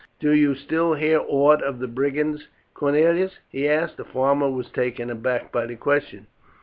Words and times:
"Do 0.19 0.31
you 0.31 0.55
still 0.55 0.95
hear 0.95 1.19
aught 1.27 1.61
of 1.61 1.77
the 1.77 1.87
brigands, 1.87 2.47
Cornelius?" 2.73 3.37
he 3.49 3.69
asked. 3.69 3.97
The 3.97 4.03
farmer 4.03 4.49
was 4.49 4.71
taken 4.71 5.11
aback 5.11 5.51
by 5.51 5.67
this 5.67 5.77
question. 5.77 6.25